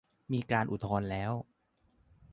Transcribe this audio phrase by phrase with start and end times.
[0.31, 1.31] มีการอุทธรณ์แล้ว